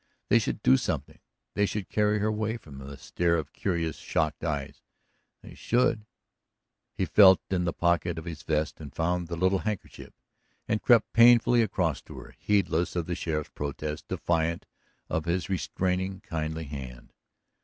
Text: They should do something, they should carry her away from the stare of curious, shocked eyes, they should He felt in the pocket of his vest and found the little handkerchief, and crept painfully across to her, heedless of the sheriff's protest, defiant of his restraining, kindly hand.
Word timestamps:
They 0.29 0.39
should 0.39 0.63
do 0.63 0.77
something, 0.77 1.19
they 1.53 1.67
should 1.67 1.87
carry 1.87 2.17
her 2.17 2.25
away 2.29 2.57
from 2.57 2.79
the 2.79 2.97
stare 2.97 3.35
of 3.37 3.53
curious, 3.53 3.97
shocked 3.97 4.43
eyes, 4.43 4.81
they 5.43 5.53
should 5.53 6.07
He 6.95 7.05
felt 7.05 7.39
in 7.51 7.65
the 7.65 7.71
pocket 7.71 8.17
of 8.17 8.25
his 8.25 8.41
vest 8.41 8.79
and 8.81 8.91
found 8.95 9.27
the 9.27 9.35
little 9.35 9.59
handkerchief, 9.59 10.13
and 10.67 10.81
crept 10.81 11.13
painfully 11.13 11.61
across 11.61 12.01
to 12.01 12.17
her, 12.17 12.33
heedless 12.39 12.95
of 12.95 13.05
the 13.05 13.13
sheriff's 13.13 13.51
protest, 13.53 14.07
defiant 14.07 14.65
of 15.07 15.25
his 15.25 15.49
restraining, 15.49 16.21
kindly 16.21 16.63
hand. 16.63 17.13